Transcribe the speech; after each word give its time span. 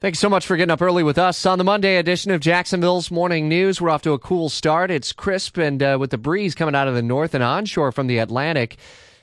Thanks 0.00 0.20
so 0.20 0.28
much 0.28 0.46
for 0.46 0.56
getting 0.56 0.70
up 0.70 0.80
early 0.80 1.02
with 1.02 1.18
us 1.18 1.44
on 1.44 1.58
the 1.58 1.64
Monday 1.64 1.96
edition 1.96 2.30
of 2.30 2.40
Jacksonville's 2.40 3.10
Morning 3.10 3.48
News. 3.48 3.80
We're 3.80 3.90
off 3.90 4.02
to 4.02 4.12
a 4.12 4.18
cool 4.20 4.48
start. 4.48 4.92
It's 4.92 5.12
crisp 5.12 5.58
and 5.58 5.82
uh, 5.82 5.96
with 5.98 6.10
the 6.10 6.18
breeze 6.18 6.54
coming 6.54 6.76
out 6.76 6.86
of 6.86 6.94
the 6.94 7.02
north 7.02 7.34
and 7.34 7.42
onshore 7.42 7.90
from 7.90 8.06
the 8.06 8.18
Atlantic. 8.18 8.76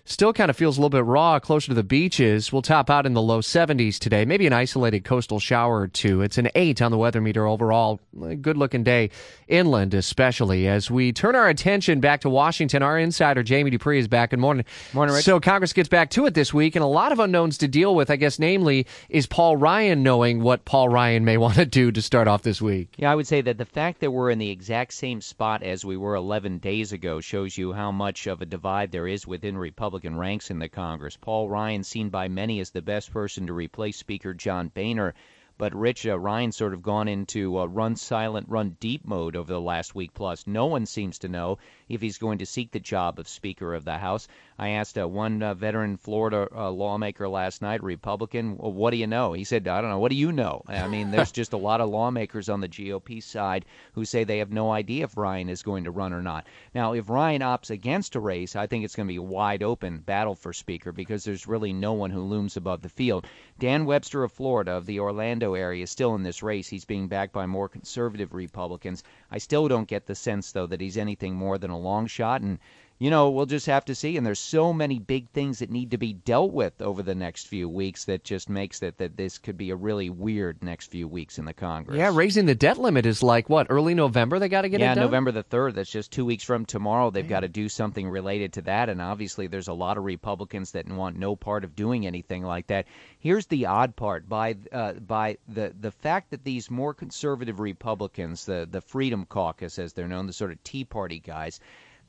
Still 0.07 0.33
kind 0.33 0.51
of 0.51 0.55
feels 0.55 0.77
a 0.77 0.81
little 0.81 0.91
bit 0.91 1.03
raw 1.03 1.39
closer 1.39 1.69
to 1.69 1.73
the 1.73 1.83
beaches. 1.83 2.53
We'll 2.53 2.61
top 2.61 2.91
out 2.91 3.07
in 3.07 3.15
the 3.15 3.23
low 3.23 3.41
70s 3.41 3.97
today, 3.97 4.23
maybe 4.23 4.45
an 4.45 4.53
isolated 4.53 5.03
coastal 5.03 5.39
shower 5.39 5.79
or 5.79 5.87
two. 5.87 6.21
It's 6.21 6.37
an 6.37 6.47
8 6.53 6.79
on 6.83 6.91
the 6.91 6.97
weather 6.99 7.21
meter 7.21 7.47
overall. 7.47 7.99
Good 8.39 8.55
looking 8.55 8.83
day 8.83 9.09
inland, 9.47 9.95
especially. 9.95 10.67
As 10.67 10.91
we 10.91 11.11
turn 11.11 11.33
our 11.33 11.49
attention 11.49 12.01
back 12.01 12.21
to 12.21 12.29
Washington, 12.29 12.83
our 12.83 12.99
insider 12.99 13.41
Jamie 13.41 13.71
Dupree 13.71 13.97
is 13.97 14.07
back. 14.07 14.29
Good 14.29 14.37
morning. 14.37 14.63
Morning, 14.93 15.15
Rich. 15.15 15.25
So 15.25 15.39
Congress 15.39 15.73
gets 15.73 15.89
back 15.89 16.11
to 16.11 16.27
it 16.27 16.35
this 16.35 16.53
week, 16.53 16.75
and 16.75 16.83
a 16.83 16.87
lot 16.87 17.11
of 17.11 17.19
unknowns 17.19 17.57
to 17.57 17.67
deal 17.67 17.95
with, 17.95 18.11
I 18.11 18.15
guess, 18.15 18.37
namely, 18.37 18.85
is 19.09 19.25
Paul 19.25 19.57
Ryan 19.57 20.03
knowing 20.03 20.43
what 20.43 20.65
Paul 20.65 20.87
Ryan 20.87 21.25
may 21.25 21.37
want 21.45 21.55
to 21.55 21.65
do 21.65 21.91
to 21.91 22.01
start 22.03 22.27
off 22.27 22.43
this 22.43 22.61
week? 22.61 22.89
Yeah, 22.97 23.11
I 23.11 23.15
would 23.15 23.25
say 23.25 23.41
that 23.41 23.57
the 23.57 23.65
fact 23.65 24.01
that 24.01 24.11
we're 24.11 24.29
in 24.29 24.37
the 24.37 24.51
exact 24.51 24.93
same 24.93 25.19
spot 25.19 25.63
as 25.63 25.83
we 25.83 25.97
were 25.97 26.13
11 26.13 26.59
days 26.59 26.91
ago 26.91 27.21
shows 27.21 27.57
you 27.57 27.73
how 27.73 27.91
much 27.91 28.27
of 28.27 28.43
a 28.43 28.45
divide 28.45 28.91
there 28.91 29.07
is 29.07 29.25
within 29.25 29.57
Republicans 29.57 29.94
Republican 29.95 30.19
ranks 30.19 30.51
in 30.51 30.59
the 30.59 30.67
Congress. 30.67 31.15
Paul 31.15 31.47
Ryan, 31.47 31.81
seen 31.81 32.09
by 32.09 32.27
many 32.27 32.59
as 32.59 32.71
the 32.71 32.81
best 32.81 33.13
person 33.13 33.47
to 33.47 33.53
replace 33.53 33.95
Speaker 33.95 34.33
John 34.33 34.67
Boehner, 34.67 35.13
but 35.57 35.73
Rich 35.73 36.05
uh, 36.05 36.19
Ryan 36.19 36.51
sort 36.51 36.73
of 36.73 36.81
gone 36.81 37.07
into 37.07 37.57
uh, 37.59 37.65
run 37.65 37.95
silent, 37.95 38.49
run 38.49 38.75
deep 38.79 39.05
mode 39.05 39.35
over 39.35 39.53
the 39.53 39.61
last 39.61 39.95
week 39.95 40.13
plus. 40.13 40.45
No 40.45 40.65
one 40.65 40.85
seems 40.85 41.19
to 41.19 41.29
know 41.29 41.57
if 41.87 42.01
he's 42.01 42.17
going 42.17 42.39
to 42.39 42.45
seek 42.45 42.71
the 42.71 42.79
job 42.79 43.19
of 43.19 43.27
Speaker 43.27 43.73
of 43.73 43.85
the 43.85 43.97
House. 43.97 44.27
I 44.57 44.69
asked 44.69 44.97
uh, 44.97 45.07
one 45.07 45.43
uh, 45.43 45.53
veteran 45.53 45.97
Florida 45.97 46.47
uh, 46.55 46.69
lawmaker 46.71 47.27
last 47.27 47.61
night, 47.61 47.83
Republican, 47.83 48.57
well, 48.57 48.71
what 48.71 48.91
do 48.91 48.97
you 48.97 49.07
know? 49.07 49.33
He 49.33 49.43
said, 49.43 49.67
I 49.67 49.81
don't 49.81 49.89
know. 49.89 49.99
What 49.99 50.11
do 50.11 50.17
you 50.17 50.31
know? 50.31 50.61
I 50.67 50.87
mean, 50.87 51.11
there's 51.11 51.31
just 51.31 51.53
a 51.53 51.57
lot 51.57 51.81
of 51.81 51.89
lawmakers 51.89 52.49
on 52.49 52.61
the 52.61 52.69
GOP 52.69 53.21
side 53.21 53.65
who 53.93 54.05
say 54.05 54.23
they 54.23 54.39
have 54.39 54.51
no 54.51 54.71
idea 54.71 55.03
if 55.03 55.17
Ryan 55.17 55.49
is 55.49 55.63
going 55.63 55.83
to 55.83 55.91
run 55.91 56.13
or 56.13 56.21
not. 56.21 56.47
Now, 56.73 56.93
if 56.93 57.09
Ryan 57.09 57.41
opts 57.41 57.69
against 57.69 58.15
a 58.15 58.19
race, 58.19 58.55
I 58.55 58.67
think 58.67 58.85
it's 58.85 58.95
going 58.95 59.07
to 59.07 59.11
be 59.13 59.17
a 59.17 59.21
wide 59.21 59.63
open 59.63 59.99
battle 59.99 60.35
for 60.35 60.53
Speaker 60.53 60.91
because 60.91 61.23
there's 61.23 61.47
really 61.47 61.73
no 61.73 61.93
one 61.93 62.11
who 62.11 62.21
looms 62.21 62.57
above 62.57 62.81
the 62.81 62.89
field. 62.89 63.27
Dan 63.59 63.85
Webster 63.85 64.23
of 64.23 64.31
Florida, 64.31 64.73
of 64.73 64.85
the 64.85 64.99
Orlando 64.99 65.44
area, 65.53 65.83
is 65.83 65.91
still 65.91 66.15
in 66.15 66.23
this 66.23 66.41
race. 66.41 66.67
He's 66.67 66.85
being 66.85 67.07
backed 67.07 67.33
by 67.33 67.45
more 67.45 67.69
conservative 67.69 68.33
Republicans. 68.33 69.03
I 69.29 69.37
still 69.37 69.67
don't 69.67 69.87
get 69.87 70.07
the 70.07 70.15
sense, 70.15 70.51
though, 70.51 70.65
that 70.67 70.81
he's 70.81 70.97
anything 70.97 71.35
more 71.35 71.57
than 71.57 71.69
a 71.69 71.77
long 71.77 72.07
shot. 72.07 72.41
And 72.41 72.57
you 72.97 73.09
know, 73.09 73.29
we'll 73.29 73.45
just 73.45 73.65
have 73.65 73.83
to 73.85 73.95
see. 73.95 74.15
And 74.15 74.25
there's 74.25 74.39
so 74.39 74.71
many 74.71 74.99
big 74.99 75.29
things 75.31 75.59
that 75.59 75.69
need 75.69 75.91
to 75.91 75.97
be 75.97 76.13
dealt 76.13 76.53
with 76.53 76.81
over 76.81 77.03
the 77.03 77.15
next 77.15 77.47
few 77.47 77.67
weeks 77.67 78.05
that 78.05 78.23
just 78.23 78.49
makes 78.49 78.79
that 78.79 78.97
that 78.99 79.17
this 79.17 79.37
could 79.37 79.57
be 79.57 79.71
a 79.71 79.75
really 79.75 80.09
weird 80.09 80.63
next 80.63 80.91
few 80.91 81.05
weeks 81.05 81.37
in 81.37 81.43
the 81.43 81.53
Congress. 81.53 81.97
Yeah, 81.97 82.11
raising 82.13 82.45
the 82.45 82.55
debt 82.55 82.77
limit 82.77 83.05
is 83.05 83.21
like 83.21 83.49
what 83.49 83.67
early 83.69 83.95
November 83.95 84.39
they 84.39 84.47
got 84.47 84.61
to 84.61 84.69
get 84.69 84.79
yeah, 84.79 84.93
it 84.93 84.95
done. 84.95 85.03
November 85.03 85.33
the 85.33 85.43
third. 85.43 85.75
That's 85.75 85.91
just 85.91 86.11
two 86.11 86.23
weeks 86.23 86.45
from 86.45 86.65
tomorrow. 86.65 87.11
They've 87.11 87.27
got 87.27 87.41
to 87.41 87.49
do 87.49 87.67
something 87.67 88.07
related 88.07 88.53
to 88.53 88.61
that. 88.61 88.87
And 88.87 89.01
obviously, 89.01 89.47
there's 89.47 89.67
a 89.67 89.73
lot 89.73 89.97
of 89.97 90.05
Republicans 90.05 90.71
that 90.71 90.87
want 90.87 91.17
no 91.17 91.35
part 91.35 91.65
of 91.65 91.75
doing 91.75 92.07
anything 92.07 92.43
like 92.43 92.67
that. 92.67 92.85
Here's 93.19 93.47
the 93.47 93.65
odd 93.65 93.97
part: 93.97 94.29
by 94.29 94.55
uh, 94.71 94.93
by 94.93 95.37
the 95.49 95.73
the 95.77 95.91
fact 95.91 96.31
that 96.31 96.45
these 96.45 96.71
more 96.71 96.93
conservative 96.93 97.59
Republicans, 97.59 98.45
the 98.45 98.65
the 98.71 98.79
Freedom 98.79 99.25
Caucus 99.25 99.79
as 99.79 99.91
they're 99.91 100.07
known, 100.07 100.27
the 100.27 100.33
sort 100.33 100.53
of 100.53 100.63
Tea 100.63 100.85
Party 100.85 101.19
guys 101.19 101.59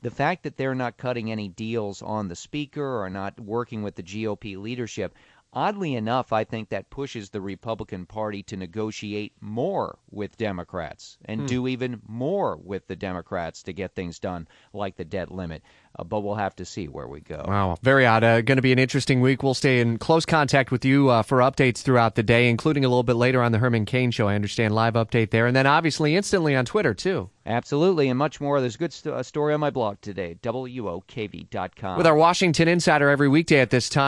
the 0.01 0.11
fact 0.11 0.43
that 0.43 0.57
they're 0.57 0.75
not 0.75 0.97
cutting 0.97 1.31
any 1.31 1.47
deals 1.47 2.01
on 2.01 2.27
the 2.27 2.35
speaker 2.35 3.01
or 3.03 3.09
not 3.09 3.39
working 3.39 3.81
with 3.83 3.95
the 3.95 4.03
GOP 4.03 4.57
leadership, 4.57 5.15
oddly 5.53 5.95
enough, 5.95 6.31
I 6.33 6.43
think 6.43 6.69
that 6.69 6.89
pushes 6.89 7.29
the 7.29 7.41
Republican 7.41 8.05
Party 8.05 8.43
to 8.43 8.57
negotiate 8.57 9.33
more 9.41 9.97
with 10.11 10.37
Democrats 10.37 11.17
and 11.25 11.41
Hmm. 11.41 11.45
do 11.47 11.67
even 11.67 12.01
more 12.07 12.57
with 12.57 12.87
the 12.87 12.95
Democrats 12.95 13.63
to 13.63 13.73
get 13.73 13.95
things 13.95 14.19
done, 14.19 14.47
like 14.73 14.95
the 14.97 15.05
debt 15.05 15.31
limit. 15.31 15.63
Uh, 15.99 16.03
but 16.03 16.19
we'll 16.19 16.35
have 16.35 16.55
to 16.57 16.65
see 16.65 16.87
where 16.87 17.07
we 17.07 17.19
go. 17.21 17.43
Wow, 17.47 17.77
very 17.81 18.05
odd. 18.05 18.23
Uh, 18.23 18.41
going 18.41 18.57
to 18.57 18.61
be 18.61 18.71
an 18.71 18.77
interesting 18.79 19.19
week. 19.19 19.41
We'll 19.41 19.55
stay 19.55 19.79
in 19.79 19.97
close 19.97 20.25
contact 20.25 20.69
with 20.71 20.85
you 20.85 21.09
uh, 21.09 21.23
for 21.23 21.39
updates 21.39 21.81
throughout 21.81 22.13
the 22.15 22.21
day, 22.23 22.49
including 22.49 22.85
a 22.85 22.87
little 22.87 23.01
bit 23.03 23.15
later 23.15 23.41
on 23.41 23.51
the 23.51 23.57
Herman 23.57 23.85
Cain 23.85 24.11
Show. 24.11 24.27
I 24.27 24.35
understand 24.35 24.75
live 24.75 24.93
update 24.93 25.31
there, 25.31 25.47
and 25.47 25.55
then 25.55 25.65
obviously 25.65 26.15
instantly 26.15 26.55
on 26.55 26.65
Twitter 26.65 26.93
too. 26.93 27.29
Absolutely, 27.47 28.09
and 28.09 28.17
much 28.19 28.39
more. 28.41 28.59
There's 28.61 28.75
a 28.75 28.77
good 28.77 28.93
st- 28.93 29.15
uh, 29.15 29.23
story 29.23 29.53
on 29.53 29.59
my 29.61 29.69
blog 29.71 30.01
today, 30.01 30.35
WOKV.com. 30.43 31.97
With 31.97 32.05
our 32.07 32.15
Washington 32.15 32.67
Insider 32.67 33.09
every 33.09 33.27
weekday 33.29 33.59
at 33.59 33.69
this 33.69 33.89
time. 33.89 34.07